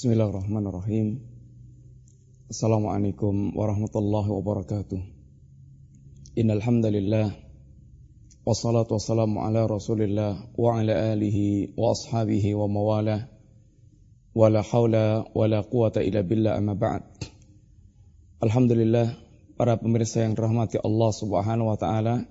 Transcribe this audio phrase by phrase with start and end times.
[0.00, 1.20] Bismillahirrahmanirrahim.
[2.48, 4.96] Assalamualaikum warahmatullahi wabarakatuh.
[6.40, 7.36] Innal hamdalillah
[8.48, 13.28] wassalatu wassalamu ala Rasulillah wa ala alihi wa ashabihi wa mawala
[14.32, 17.04] wala haula wala quwata illa billah amma ba'd.
[18.40, 19.20] Alhamdulillah
[19.60, 22.24] para pemirsa yang dirahmati Allah Subhanahu wa taala,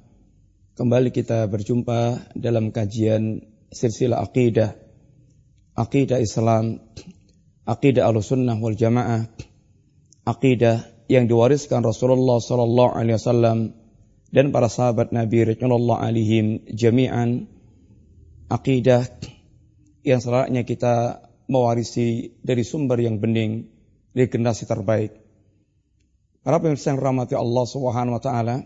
[0.73, 4.73] kembali kita berjumpa dalam kajian silsilah akidah
[5.77, 6.81] akidah Islam
[7.69, 9.29] akidah Ahlussunnah wal Jamaah,
[10.25, 13.77] akidah yang diwariskan Rasulullah sallallahu alaihi wasallam
[14.33, 17.45] dan para sahabat Nabi radhiyallahu alaihim jami'an.
[18.49, 19.05] Akidah
[20.01, 23.69] yang selayaknya kita mewarisi dari sumber yang bening
[24.17, 25.13] dari generasi terbaik.
[26.41, 28.65] Para pemirsa yang rahmati Allah Subhanahu wa taala,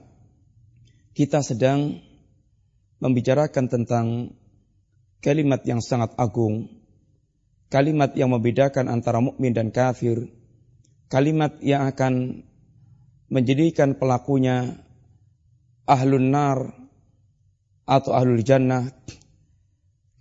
[1.12, 2.00] kita sedang
[3.04, 4.06] membicarakan tentang
[5.20, 6.83] kalimat yang sangat agung
[7.74, 10.30] kalimat yang membedakan antara mukmin dan kafir,
[11.10, 12.46] kalimat yang akan
[13.34, 14.78] menjadikan pelakunya
[15.90, 16.70] ahlun nar
[17.90, 18.94] atau ahlul jannah,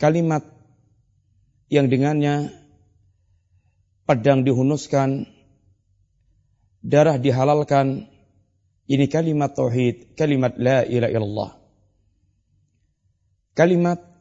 [0.01, 0.41] kalimat
[1.69, 2.57] yang dengannya
[4.09, 5.29] pedang dihunuskan,
[6.81, 8.09] darah dihalalkan,
[8.89, 11.51] ini kalimat tauhid, kalimat la ilaha illallah.
[13.53, 14.12] Kalimat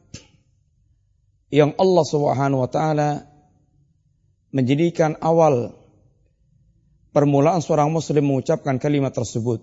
[1.52, 3.28] yang Allah Subhanahu wa taala
[4.56, 5.76] menjadikan awal
[7.12, 9.60] permulaan seorang muslim mengucapkan kalimat tersebut.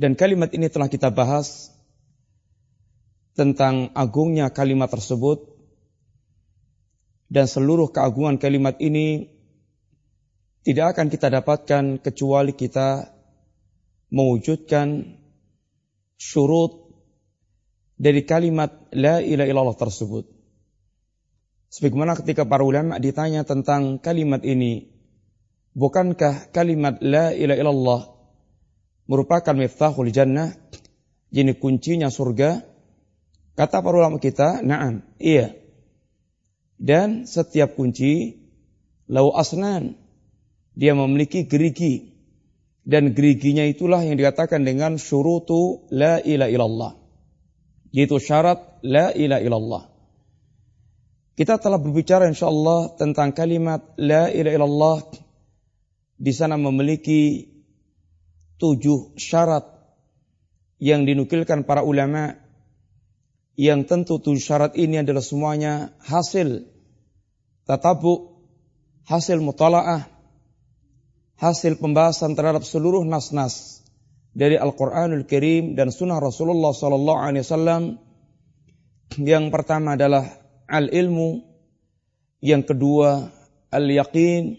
[0.00, 1.68] Dan kalimat ini telah kita bahas
[3.36, 5.44] tentang agungnya kalimat tersebut
[7.28, 9.28] dan seluruh keagungan kalimat ini
[10.64, 13.12] tidak akan kita dapatkan kecuali kita
[14.08, 15.20] mewujudkan
[16.16, 16.89] syurut
[18.00, 20.24] dari kalimat la ilaha illallah tersebut.
[21.68, 24.88] Sebagaimana ketika para ulama ditanya tentang kalimat ini,
[25.76, 28.02] bukankah kalimat la ilaha illallah
[29.04, 30.56] merupakan miftahul jannah,
[31.28, 32.64] jadi kuncinya surga?
[33.54, 35.52] Kata para ulama kita, na'am, iya.
[36.80, 38.40] Dan setiap kunci
[39.04, 40.00] lau asnan,
[40.72, 42.16] dia memiliki gerigi.
[42.80, 46.99] Dan geriginya itulah yang dikatakan dengan syurutu la ilaha illallah.
[47.90, 49.82] Yaitu syarat la ilaha illallah.
[51.34, 54.98] Kita telah berbicara insyaallah tentang kalimat la ilaha illallah
[56.20, 57.48] di sana memiliki
[58.60, 59.64] tujuh syarat
[60.76, 62.36] yang dinukilkan para ulama
[63.56, 66.64] yang tentu tujuh syarat ini adalah semuanya hasil
[67.64, 68.40] tatabu,
[69.08, 70.08] hasil mutalaah,
[71.40, 73.79] hasil pembahasan terhadap seluruh nas-nas
[74.30, 77.82] dari Al-Quranul Karim dan Sunnah Rasulullah Sallallahu Alaihi Wasallam.
[79.18, 80.22] Yang pertama adalah
[80.70, 81.42] al-ilmu,
[82.38, 83.26] yang kedua
[83.74, 84.54] al-yaqin,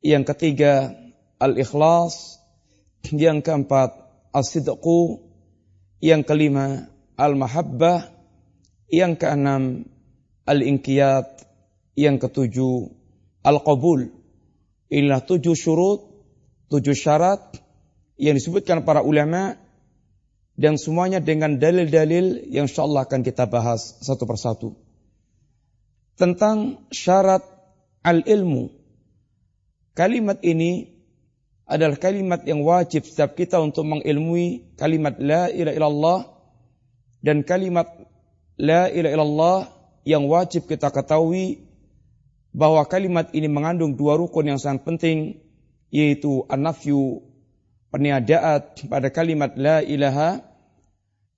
[0.00, 0.96] yang ketiga
[1.36, 2.40] al-ikhlas,
[3.12, 3.92] yang keempat
[4.32, 5.20] as-sidqu,
[6.00, 6.88] yang kelima
[7.20, 8.08] al-mahabbah,
[8.88, 9.84] yang keenam
[10.48, 11.44] al-inqiyat,
[12.00, 12.88] yang ketujuh
[13.44, 14.08] al-qabul.
[14.88, 16.00] Inilah tujuh syurut,
[16.72, 17.65] tujuh syarat
[18.16, 19.60] yang disebutkan para ulama
[20.56, 24.72] dan semuanya dengan dalil-dalil yang insyaallah akan kita bahas satu persatu.
[26.16, 27.44] Tentang syarat
[28.00, 28.72] al-ilmu.
[29.92, 30.96] Kalimat ini
[31.68, 36.20] adalah kalimat yang wajib setiap kita untuk mengilmui kalimat la ilaha illallah
[37.20, 37.90] dan kalimat
[38.54, 39.58] la ilaha illallah
[40.06, 41.66] yang wajib kita ketahui
[42.54, 45.42] bahwa kalimat ini mengandung dua rukun yang sangat penting
[45.90, 47.25] yaitu an-nafyu
[47.96, 48.60] peniadaan
[48.92, 50.44] pada kalimat la ilaha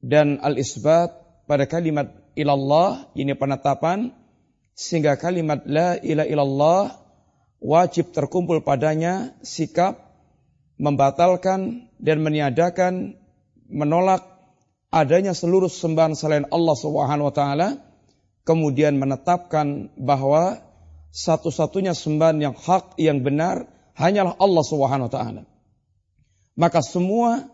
[0.03, 1.15] dan al-isbat
[1.47, 4.11] pada kalimat ilallah ini penetapan
[4.75, 6.83] sehingga kalimat la ilaha illallah
[7.63, 10.03] wajib terkumpul padanya sikap
[10.83, 13.15] membatalkan dan meniadakan
[13.71, 14.27] menolak
[14.91, 17.69] adanya seluruh sembahan selain Allah Subhanahu wa taala
[18.43, 20.59] kemudian menetapkan bahwa
[21.15, 25.43] satu-satunya sembahan yang hak yang benar hanyalah Allah Subhanahu wa taala
[26.59, 27.47] maka semua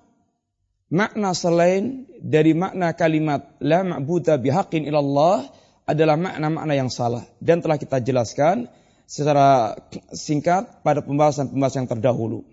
[0.89, 5.45] makna selain dari makna kalimat la ma'budu bihaqin ilallah
[5.85, 7.29] adalah makna-makna yang salah.
[7.37, 8.73] Dan telah kita jelaskan
[9.05, 9.77] secara
[10.17, 12.49] singkat pada pembahasan-pembahasan yang terdahulu.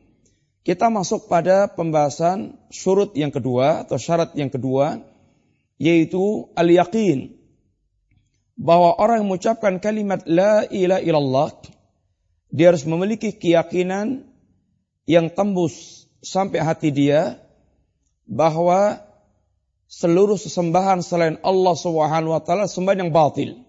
[0.68, 5.00] Kita masuk pada pembahasan surut yang kedua atau syarat yang kedua
[5.80, 7.40] yaitu al-yaqin.
[8.60, 11.50] Bahwa orang yang mengucapkan kalimat la ilaha illallah
[12.52, 14.28] dia harus memiliki keyakinan
[15.08, 17.42] yang tembus sampai hati dia
[18.30, 19.02] bahwa
[19.92, 23.62] seluruh sesembahan selain Allah Subhanahu wa taala sembahan yang batil.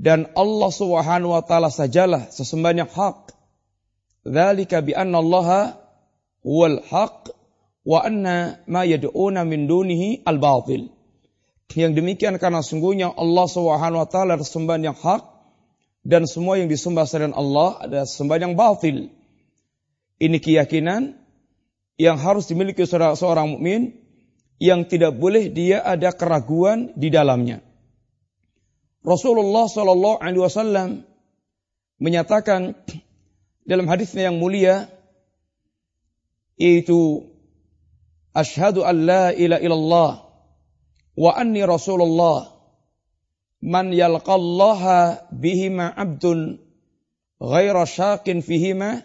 [0.00, 3.34] dan Allah Subhanahu wa taala sajalah sesembahan yang hak.
[4.24, 5.76] Dzalika bi anna Allah
[6.40, 7.34] huwal haq
[7.84, 10.88] wa anna ma yad'una min dunihi al-batil.
[11.70, 15.22] Yang demikian karena sungguhnya Allah Subhanahu wa taala adalah sembahan yang hak
[16.02, 19.12] dan semua yang disembah selain Allah adalah sembahan yang batil.
[20.20, 21.16] Ini keyakinan
[21.96, 23.96] yang harus dimiliki seorang, mukmin
[24.60, 27.64] yang tidak boleh dia ada keraguan di dalamnya.
[29.00, 30.88] Rasulullah Shallallahu Alaihi Wasallam
[31.96, 32.76] menyatakan
[33.64, 34.92] dalam hadisnya yang mulia
[36.60, 37.24] yaitu
[38.36, 40.12] asyhadu an la ilaha illallah
[41.16, 42.52] wa anni rasulullah
[43.64, 46.60] man yalqallaha bihima abdun
[47.40, 49.04] ghaira syakin fihima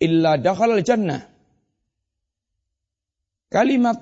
[0.00, 1.28] illa dakhala jannah
[3.52, 4.00] kalimat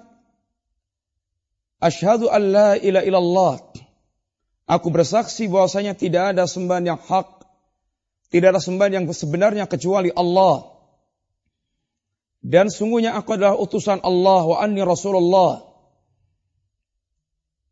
[1.83, 3.55] asyhadu an la ilaha illallah.
[4.69, 7.39] Aku bersaksi bahwasanya tidak ada sembahan yang hak
[8.29, 10.69] tidak ada sembahan yang sebenarnya kecuali Allah.
[12.45, 15.65] Dan sungguhnya aku adalah utusan Allah wa anni Rasulullah.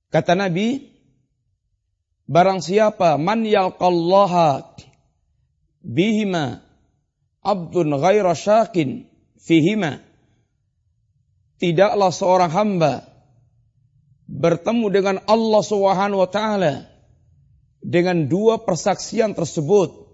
[0.09, 0.81] Kata Nabi,
[2.25, 4.75] barang siapa man yalqallaha
[5.85, 6.66] bihima
[7.47, 9.07] abdun ghaira syakin
[9.39, 10.03] fihima.
[11.57, 13.07] Tidaklah seorang hamba
[14.27, 16.91] bertemu dengan Allah Subhanahu wa taala
[17.81, 20.11] dengan dua persaksian tersebut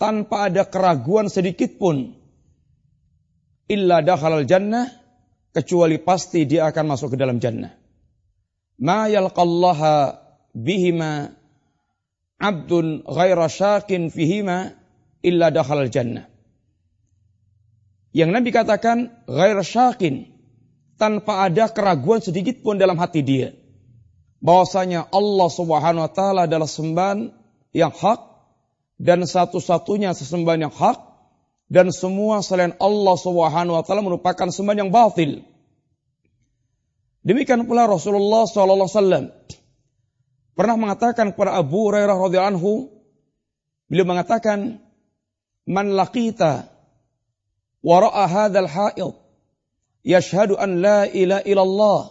[0.00, 2.16] tanpa ada keraguan sedikit pun
[3.68, 4.88] illa dakhalal jannah
[5.52, 7.76] kecuali pasti dia akan masuk ke dalam jannah.
[8.80, 10.20] Ma yalqallaha
[10.52, 11.32] bihima
[12.40, 14.76] abdun ghaira syakin fihima
[15.24, 16.35] illa dakhalal jannah.
[18.16, 20.24] Yang Nabi katakan ghaira syakin
[20.96, 23.52] tanpa ada keraguan sedikit pun dalam hati dia
[24.40, 27.28] bahwasanya Allah Subhanahu wa taala adalah sembahan
[27.76, 28.20] yang hak
[28.96, 30.96] dan satu-satunya sesembahan yang hak
[31.68, 35.44] dan semua selain Allah Subhanahu wa taala merupakan sembahan yang batil.
[37.20, 39.24] Demikian pula Rasulullah sallallahu alaihi wasallam
[40.56, 42.72] pernah mengatakan kepada Abu Hurairah radhiyallahu anhu
[43.92, 44.80] beliau mengatakan
[45.68, 46.75] man laqita
[47.86, 49.14] wara'a hadzal ha'id
[50.02, 52.02] yashhadu an la ilaha illallah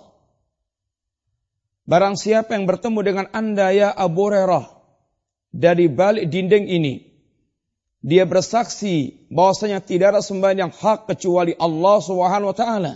[1.86, 4.74] Barang siapa yang bertemu dengan Anda ya Abu Hurairah
[5.54, 7.16] dari balik dinding ini
[8.06, 12.94] dia bersaksi bahwasanya tidak ada sembahan yang hak kecuali Allah Subhanahu wa taala.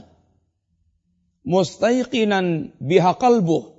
[1.42, 3.74] Mustaiqinan biha qalbuh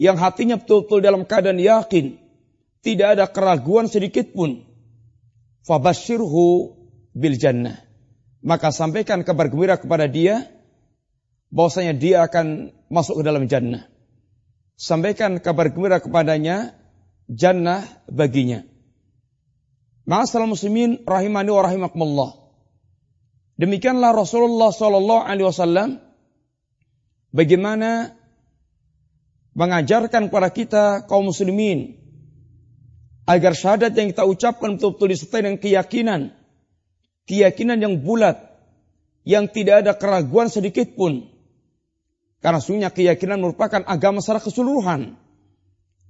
[0.00, 2.16] yang hatinya betul-betul dalam keadaan yakin,
[2.80, 4.64] tidak ada keraguan sedikit pun.
[5.68, 6.72] Fabashirhu
[7.12, 7.91] bil jannah.
[8.42, 10.50] Maka sampaikan kabar gembira kepada dia
[11.54, 13.86] bahwasanya dia akan masuk ke dalam jannah.
[14.74, 16.74] Sampaikan kabar gembira kepadanya
[17.30, 18.66] jannah baginya.
[20.02, 22.30] Ma'asal muslimin rahimani wa rahimakumullah.
[23.62, 26.02] Demikianlah Rasulullah sallallahu alaihi wasallam
[27.30, 28.18] bagaimana
[29.54, 32.00] mengajarkan kepada kita kaum muslimin
[33.28, 36.20] agar syahadat yang kita ucapkan betul-betul disertai dengan keyakinan,
[37.26, 38.38] keyakinan yang bulat,
[39.22, 41.30] yang tidak ada keraguan sedikit pun.
[42.42, 45.14] Karena sungguhnya keyakinan merupakan agama secara keseluruhan.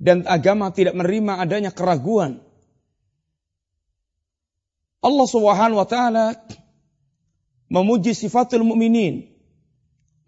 [0.02, 2.42] Dan agama tidak menerima adanya keraguan.
[5.02, 6.38] Allah Subhanahu wa taala
[7.70, 9.30] memuji sifatul mukminin,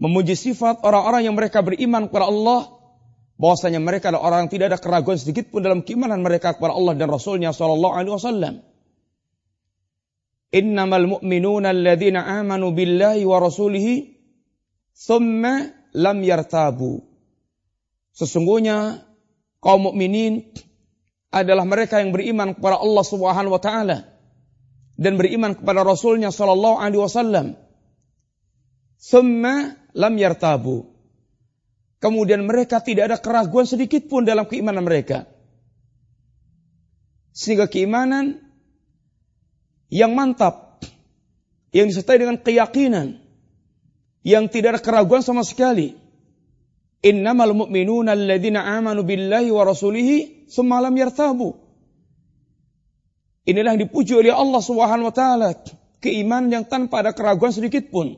[0.02, 2.74] memuji sifat orang-orang yang mereka beriman kepada Allah
[3.38, 6.94] bahwasanya mereka adalah orang yang tidak ada keraguan sedikit pun dalam keimanan mereka kepada Allah
[6.98, 8.54] dan Rasulnya sallallahu alaihi wasallam.
[10.54, 14.14] Innamal mu'minuna alladzina amanu billahi wa rasulihi
[14.94, 17.02] thumma lam yartabu.
[18.14, 19.02] Sesungguhnya
[19.58, 20.54] kaum mukminin
[21.34, 24.06] adalah mereka yang beriman kepada Allah Subhanahu wa taala
[24.94, 27.46] dan beriman kepada Rasulnya Shallallahu Alaihi Wasallam.
[28.94, 30.94] Semua lam yartabu.
[31.98, 35.26] Kemudian mereka tidak ada keraguan sedikit pun dalam keimanan mereka.
[37.34, 38.43] Sehingga keimanan
[39.92, 40.80] yang mantap,
[41.74, 43.20] yang disertai dengan keyakinan,
[44.24, 45.96] yang tidak ada keraguan sama sekali.
[47.04, 51.52] Innamal mu'minuna alladzina amanu billahi wa rasulihi summa lam yartabu.
[53.44, 55.52] Inilah yang dipuji oleh Allah Subhanahu wa taala,
[56.00, 58.16] keimanan yang tanpa ada keraguan sedikit pun.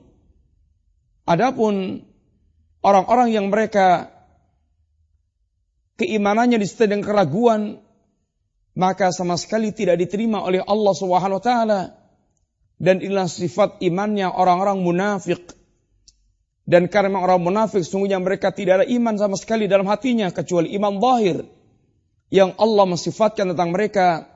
[1.27, 2.07] Adapun
[2.87, 4.15] orang-orang yang mereka
[5.99, 7.83] keimanannya disertai dengan keraguan,
[8.77, 11.81] maka sama sekali tidak diterima oleh Allah Subhanahu wa taala.
[12.77, 15.41] Dan inilah sifat imannya orang-orang munafik.
[16.69, 21.01] Dan karena orang munafik, sungguhnya mereka tidak ada iman sama sekali dalam hatinya kecuali iman
[21.01, 21.39] zahir.
[22.31, 24.27] yang Allah mensifatkan tentang mereka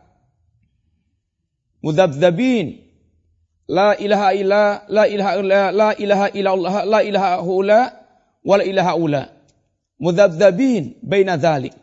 [1.83, 2.79] mudabdabin
[3.67, 7.81] la ilaha illa la ilaha illa la ilaha illallah la ilaha ula
[8.47, 9.23] wa la ilaha ula
[9.99, 11.75] mudabdabin baina dzalik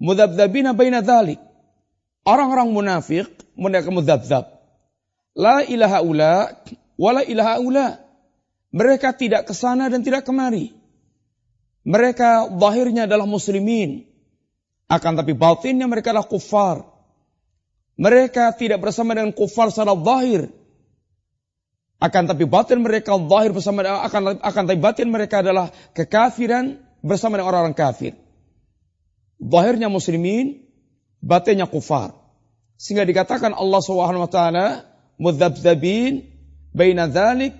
[0.00, 1.40] mudabdabina baina dzalik
[2.26, 4.44] orang-orang munafik mereka mudabdab
[5.36, 6.34] la ilaha ula
[6.96, 7.88] wa la ilaha ula.
[8.76, 10.68] Mereka tidak ke sana dan tidak kemari.
[11.86, 14.04] Mereka zahirnya adalah muslimin.
[14.84, 16.84] Akan tapi batinnya mereka adalah kufar
[17.96, 20.52] mereka tidak bersama dengan kufar secara zahir.
[21.96, 27.48] Akan tapi batin mereka zahir bersama akan akan tapi batin mereka adalah kekafiran bersama dengan
[27.48, 28.12] orang-orang kafir.
[29.36, 30.64] Zahirnya muslimin,
[31.20, 32.16] batinnya kufar.
[32.76, 34.66] Sehingga dikatakan Allah Subhanahu wa taala
[35.16, 36.28] mudzabzabin
[36.76, 37.56] baina dzalik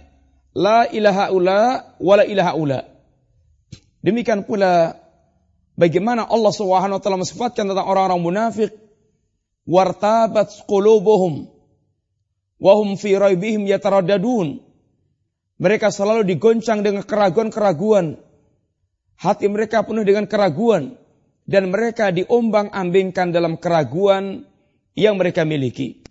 [0.52, 1.61] la ilaha ula
[2.00, 2.80] wa la ilaha ula.
[4.04, 4.97] Demikian pula
[5.76, 8.73] bagaimana Allah Subhanahu wa taala mensifatkan tentang orang-orang munafik
[9.68, 11.49] wartabat qulubuhum
[12.62, 14.64] wahum fi raibihim yataraddadun
[15.56, 18.21] mereka selalu digoncang dengan keraguan-keraguan
[19.16, 20.97] hati mereka penuh dengan keraguan
[21.47, 24.47] dan mereka diombang-ambingkan dalam keraguan
[24.99, 26.03] yang mereka miliki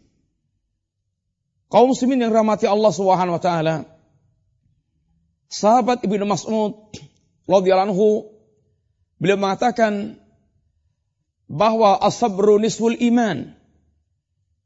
[1.68, 3.76] kaum muslimin yang rahmati Allah Subhanahu wa taala
[5.52, 6.96] sahabat Ibnu Mas'ud
[7.46, 8.32] radhiyallahu
[9.20, 10.20] beliau mengatakan
[11.46, 13.54] bahwa asabru nisful iman.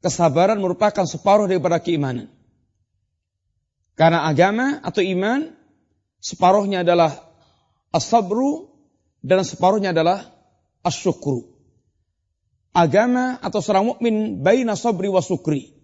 [0.00, 2.32] Kesabaran merupakan separuh daripada keimanan.
[4.00, 5.52] Karena agama atau iman
[6.24, 7.20] separuhnya adalah
[7.92, 8.72] asabru
[9.20, 10.24] dan separuhnya adalah
[10.86, 11.48] asyukru.
[12.70, 15.74] Agama atau seorang mukmin baina sabri wa sukri.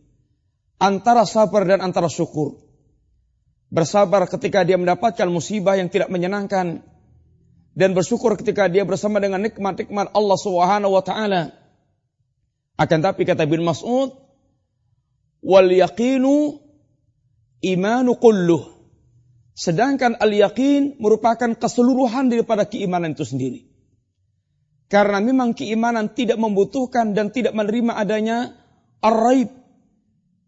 [0.78, 2.60] Antara sabar dan antara syukur.
[3.66, 6.86] Bersabar ketika dia mendapatkan musibah yang tidak menyenangkan
[7.76, 11.52] dan bersyukur ketika dia bersama dengan nikmat-nikmat Allah Subhanahu wa taala.
[12.76, 14.14] Akan tapi kata bin Mas'ud,
[15.44, 16.60] wal yaqinu
[17.60, 18.76] imanu kulluh.
[19.56, 23.75] Sedangkan al-yaqin merupakan keseluruhan daripada keimanan itu sendiri.
[24.86, 28.54] Karena memang keimanan tidak membutuhkan dan tidak menerima adanya
[29.02, 29.50] ar-raib.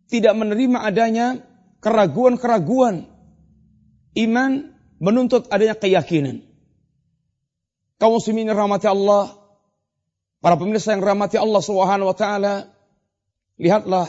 [0.08, 1.42] Tidak menerima adanya
[1.82, 3.06] keraguan-keraguan.
[4.14, 6.48] Iman menuntut adanya keyakinan
[7.98, 9.34] kaum muslimin rahmati Allah,
[10.38, 12.54] para pemirsa yang rahmati Allah Subhanahu wa taala,
[13.58, 14.06] lihatlah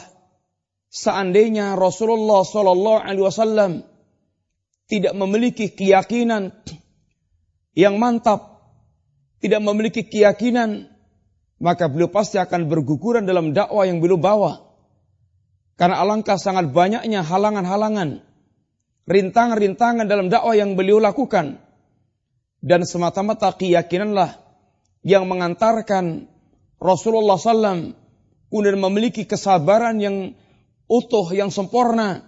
[0.93, 3.71] seandainya Rasulullah sallallahu alaihi wasallam
[4.89, 6.53] tidak memiliki keyakinan
[7.73, 8.58] yang mantap,
[9.39, 10.91] tidak memiliki keyakinan,
[11.59, 14.67] maka beliau pasti akan berguguran dalam dakwah yang beliau bawa.
[15.79, 18.19] Karena alangkah sangat banyaknya halangan-halangan,
[19.07, 21.59] rintangan-rintangan dalam dakwah yang beliau lakukan
[22.59, 24.35] dan semata-mata keyakinanlah
[25.07, 26.27] yang mengantarkan
[26.79, 27.95] Rasulullah SAW
[28.51, 30.35] kemudian memiliki kesabaran yang
[30.89, 32.27] utuh, yang sempurna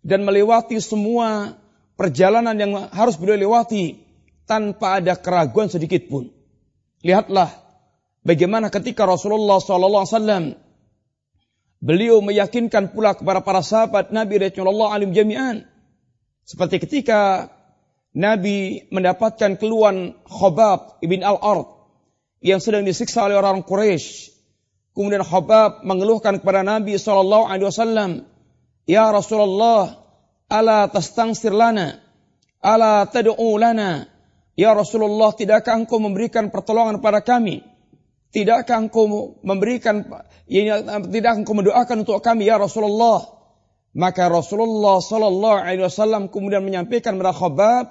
[0.00, 1.58] dan melewati semua
[1.98, 3.98] perjalanan yang harus beliau lewati
[4.46, 6.35] tanpa ada keraguan sedikit pun.
[7.04, 7.52] Lihatlah
[8.24, 10.56] bagaimana ketika Rasulullah SAW
[11.80, 15.68] beliau meyakinkan pula kepada para sahabat Nabi Rasulullah alim jami'an.
[16.46, 17.50] Seperti ketika
[18.16, 21.68] Nabi mendapatkan keluhan Khobab ibn al-Ard
[22.40, 24.32] yang sedang disiksa oleh orang Quraisy.
[24.96, 28.10] Kemudian Khobab mengeluhkan kepada Nabi sallallahu alaihi wasallam,
[28.88, 30.00] "Ya Rasulullah,
[30.48, 32.00] ala tastangsir lana?
[32.64, 34.08] Ala tad'u lana?"
[34.56, 37.60] Ya Rasulullah, tidakkah engkau memberikan pertolongan kepada kami?
[38.32, 40.02] Tidakkah engkau memberikan
[40.48, 40.80] ya,
[41.12, 43.36] tidak engkau mendoakan untuk kami ya Rasulullah?
[43.96, 47.84] Maka Rasulullah sallallahu alaihi wasallam kemudian menyampaikan kepada Khobab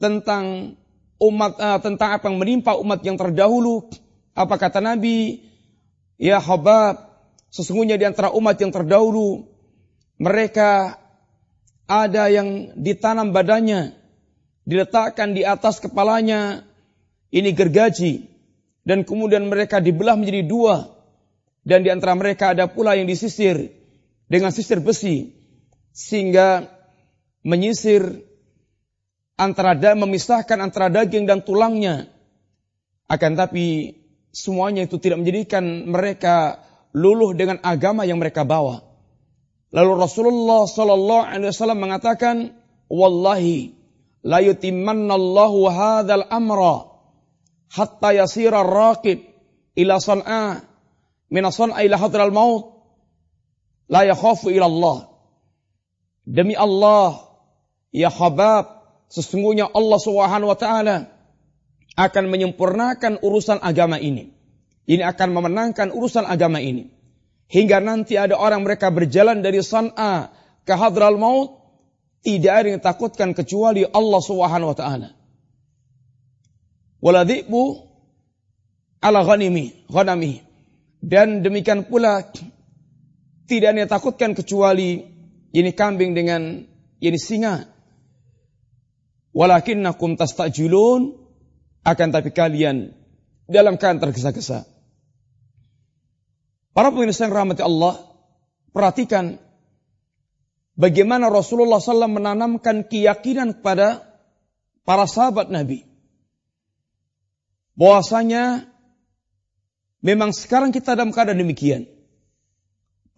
[0.00, 0.76] tentang
[1.20, 3.90] umat uh, tentang apa yang menimpa umat yang terdahulu.
[4.32, 5.44] Apa kata Nabi?
[6.18, 6.98] Ya Habab,
[7.50, 9.46] sesungguhnya di antara umat yang terdahulu
[10.18, 10.98] mereka
[11.86, 13.97] ada yang ditanam badannya,
[14.68, 16.60] diletakkan di atas kepalanya
[17.32, 18.28] ini gergaji
[18.84, 20.92] dan kemudian mereka dibelah menjadi dua
[21.64, 23.72] dan di antara mereka ada pula yang disisir
[24.28, 25.32] dengan sisir besi
[25.96, 26.68] sehingga
[27.48, 28.28] menyisir
[29.40, 32.10] antara da, memisahkan antara daging dan tulangnya.
[33.08, 33.96] Akan tapi
[34.36, 36.60] semuanya itu tidak menjadikan mereka
[36.92, 38.84] luluh dengan agama yang mereka bawa.
[39.72, 42.52] Lalu Rasulullah sallallahu alaihi wasallam mengatakan,
[42.92, 43.77] "Wallahi
[44.24, 46.88] la yutimmanna Allahu hadzal amra
[47.70, 49.22] hatta yasira ar-raqib
[49.76, 50.62] ila san'a
[51.30, 52.64] min san'a ila hadral maut
[53.90, 54.98] la yakhafu ila Allah."
[56.28, 57.24] Demi Allah,
[57.88, 60.96] ya Habab, Sesungguhnya Allah Subhanahu wa taala
[61.96, 64.36] akan menyempurnakan urusan agama ini.
[64.88, 66.92] ini akan memenangkan urusan agama ini.
[67.48, 70.32] Hingga nanti ada orang mereka berjalan dari San'a
[70.68, 71.57] ke Hadral Maut,
[72.22, 75.08] tidak ada yang takutkan kecuali Allah Subhanahu wa taala.
[76.98, 77.62] Waladhibu
[79.02, 80.42] ala ghanimi, ghanami.
[80.98, 82.26] Dan demikian pula
[83.46, 84.98] tidak ada yang takutkan kecuali
[85.54, 86.66] ini kambing dengan
[86.98, 87.70] ini singa.
[89.30, 91.14] Walakinnakum tastajilun
[91.86, 92.90] akan tapi kalian
[93.46, 94.66] dalam keadaan tergesa-gesa.
[96.74, 97.98] Para pemirsa yang rahmati Allah,
[98.70, 99.38] perhatikan
[100.78, 104.06] bagaimana Rasulullah SAW menanamkan keyakinan kepada
[104.86, 105.84] para sahabat Nabi.
[107.74, 108.70] Bahwasanya
[110.00, 111.90] memang sekarang kita dalam keadaan demikian.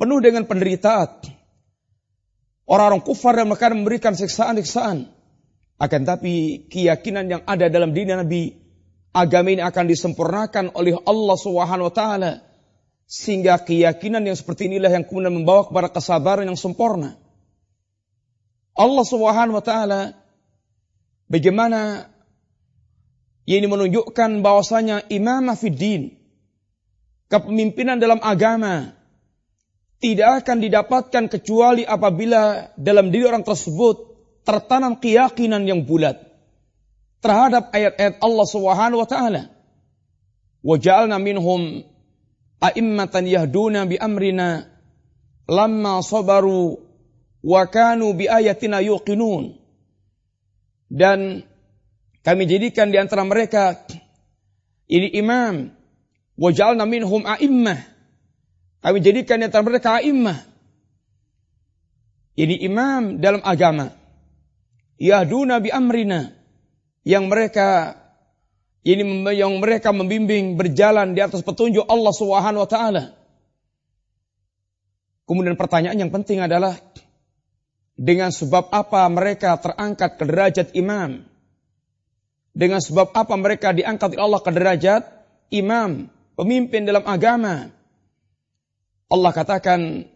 [0.00, 1.36] Penuh dengan penderitaan.
[2.64, 5.12] Orang-orang kufar dan mereka memberikan siksaan-siksaan.
[5.80, 8.52] Akan tapi keyakinan yang ada dalam diri Nabi,
[9.12, 12.32] agama ini akan disempurnakan oleh Allah Subhanahu wa taala
[13.10, 17.18] sehingga keyakinan yang seperti inilah yang kemudian membawa kepada kesabaran yang sempurna.
[18.74, 20.00] Allah Subhanahu wa taala
[21.26, 22.10] bagaimana
[23.46, 26.14] ini menunjukkan bahwasanya imamah fiddin
[27.30, 28.94] kepemimpinan dalam agama
[30.00, 34.10] tidak akan didapatkan kecuali apabila dalam diri orang tersebut
[34.48, 36.16] tertanam keyakinan yang bulat
[37.20, 39.42] terhadap ayat-ayat Allah Subhanahu wa taala.
[40.64, 41.84] Wa ja'alna minhum
[42.60, 44.68] a'immatan yahduna bi amrina
[45.48, 46.80] lamma sabaru
[47.40, 49.56] wa kanu bi ayatina yuqinun.
[50.90, 51.46] Dan
[52.20, 53.78] kami jadikan di antara mereka
[54.90, 55.70] ini imam.
[56.40, 57.78] Wa ja'alna minhum a'immah.
[58.80, 60.38] Kami jadikan di antara mereka a'immah.
[62.40, 63.92] Ini imam dalam agama.
[64.96, 66.32] Yahduna bi amrina.
[67.04, 67.68] Yang mereka
[68.80, 69.04] ini
[69.36, 73.04] yang mereka membimbing berjalan di atas petunjuk Allah Subhanahu wa taala.
[75.28, 76.74] Kemudian pertanyaan yang penting adalah
[77.96, 81.24] dengan sebab apa mereka terangkat ke derajat imam?
[82.50, 85.02] Dengan sebab apa mereka diangkat oleh Allah ke derajat
[85.54, 87.70] imam, pemimpin dalam agama?
[89.10, 90.06] Allah katakan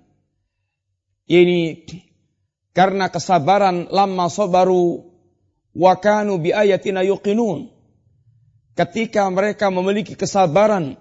[1.30, 1.60] ini
[2.74, 5.06] karena kesabaran lama sabaru
[5.74, 7.74] wa kanu bi ayatina yuqinun
[8.74, 10.98] ketika mereka memiliki kesabaran,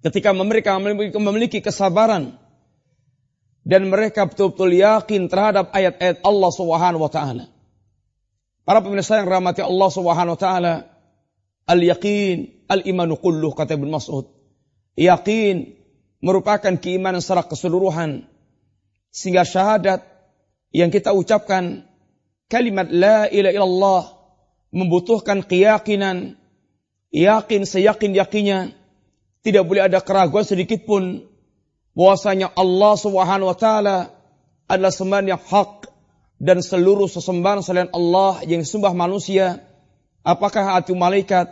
[0.00, 0.80] ketika mereka
[1.20, 2.39] memiliki kesabaran,
[3.64, 7.44] dan mereka betul-betul yakin terhadap ayat-ayat Allah Subhanahu wa taala.
[8.64, 10.74] Para pemirsa yang rahmati Allah Subhanahu wa taala,
[11.68, 14.30] al-yaqin al-imanu kulluh kata Ibnu Mas'ud.
[14.96, 15.76] Yakin
[16.20, 18.28] merupakan keimanan secara keseluruhan
[19.10, 20.04] sehingga syahadat
[20.70, 21.88] yang kita ucapkan
[22.46, 24.04] kalimat la ilaha illallah
[24.70, 26.38] membutuhkan keyakinan
[27.10, 28.74] yakin seyakin-yakinnya
[29.42, 31.26] tidak boleh ada keraguan sedikit pun
[31.94, 34.14] bahwasanya Allah Subhanahu wa taala
[34.70, 35.90] adalah sembahan yang hak
[36.40, 39.60] dan seluruh sesembahan selain Allah yang disembah manusia.
[40.24, 41.50] Apakah itu malaikat?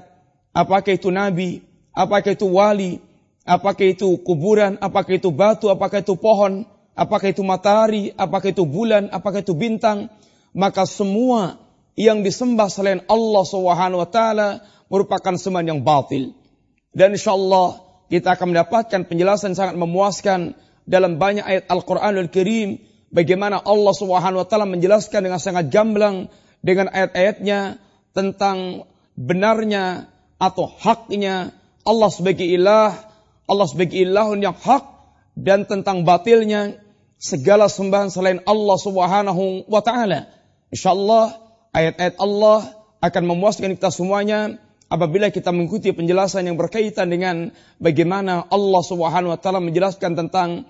[0.55, 1.61] Apakah itu nabi?
[1.93, 3.03] Apakah itu wali?
[3.45, 4.77] Apakah itu kuburan?
[4.81, 5.69] Apakah itu batu?
[5.69, 6.69] Apakah itu pohon?
[6.99, 8.11] Apakah itu matahari?
[8.17, 9.09] Apakah itu bulan?
[9.13, 10.13] Apakah itu bintang?
[10.53, 11.61] Maka semua
[11.99, 14.49] yang disembah selain Allah Subhanahu wa taala
[14.87, 16.33] merupakan sembahan yang batil.
[16.95, 20.57] Dan insya Allah kita akan mendapatkan penjelasan sangat memuaskan
[20.89, 22.81] dalam banyak ayat Al-Quranul Karim
[23.13, 26.33] bagaimana Allah Subhanahu wa taala menjelaskan dengan sangat gamblang
[26.65, 27.77] dengan ayat-ayatnya
[28.17, 30.09] tentang benarnya
[30.41, 31.53] atau haknya
[31.85, 32.93] Allah sebagai ilah,
[33.49, 34.85] Allah sebagai ilahun yang hak
[35.39, 36.77] dan tentang batilnya
[37.19, 40.31] segala sembahan selain Allah Subhanahu wa taala.
[40.73, 41.37] Insyaallah
[41.73, 42.59] ayat-ayat Allah
[43.01, 44.59] akan memuaskan kita semuanya
[44.89, 50.65] apabila kita mengikuti penjelasan yang berkaitan dengan bagaimana Allah Subhanahu wa taala menjelaskan tentang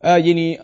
[0.00, 0.62] uh, ini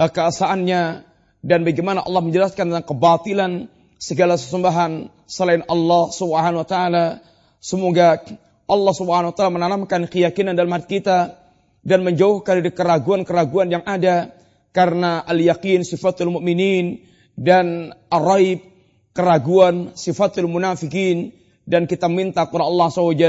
[0.00, 1.04] uh, keasaannya
[1.44, 3.52] dan bagaimana Allah menjelaskan tentang kebatilan
[4.00, 7.06] segala sesembahan selain Allah Subhanahu wa taala.
[7.60, 8.24] Semoga
[8.66, 11.36] Allah Subhanahu wa taala menanamkan keyakinan dalam hati kita
[11.86, 14.34] dan menjauhkan dari keraguan-keraguan yang ada
[14.74, 17.04] karena al-yaqin sifatul mukminin
[17.38, 18.64] dan ar-raib
[19.14, 23.26] keraguan sifatul munafikin dan kita minta kepada Allah SWT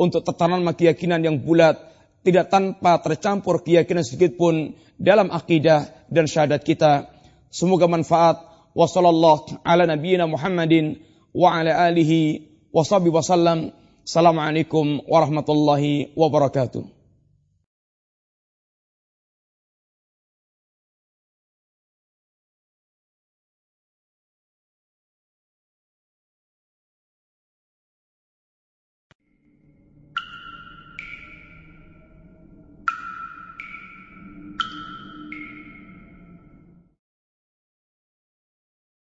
[0.00, 1.78] untuk tertanam keyakinan yang bulat
[2.24, 7.12] tidak tanpa tercampur keyakinan sedikit pun dalam akidah dan syahadat kita.
[7.52, 8.40] Semoga manfaat.
[8.74, 10.98] Wa sallallahu ala nabiyyina Muhammadin
[11.30, 13.70] wa ala alihi wa sahbihi wasallam
[14.02, 16.93] assalamualaikum warahmatullahi wabarakatuh